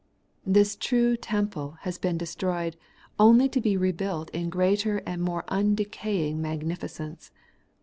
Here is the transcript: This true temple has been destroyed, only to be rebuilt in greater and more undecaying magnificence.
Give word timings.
This 0.47 0.75
true 0.75 1.15
temple 1.15 1.77
has 1.81 1.99
been 1.99 2.17
destroyed, 2.17 2.75
only 3.19 3.47
to 3.49 3.61
be 3.61 3.77
rebuilt 3.77 4.31
in 4.31 4.49
greater 4.49 4.97
and 5.05 5.21
more 5.21 5.43
undecaying 5.47 6.37
magnificence. 6.41 7.29